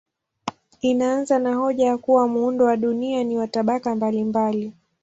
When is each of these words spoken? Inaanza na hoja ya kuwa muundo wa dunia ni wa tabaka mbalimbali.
Inaanza 0.81 1.39
na 1.39 1.55
hoja 1.55 1.85
ya 1.85 1.97
kuwa 1.97 2.27
muundo 2.27 2.65
wa 2.65 2.77
dunia 2.77 3.23
ni 3.23 3.37
wa 3.37 3.47
tabaka 3.47 3.95
mbalimbali. 3.95 4.73